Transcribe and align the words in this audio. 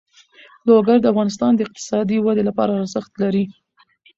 لوگر 0.67 0.97
د 1.01 1.05
افغانستان 1.13 1.51
د 1.55 1.59
اقتصادي 1.65 2.17
ودې 2.21 2.43
لپاره 2.49 2.71
ارزښت 2.79 3.11
لري. 3.23 3.43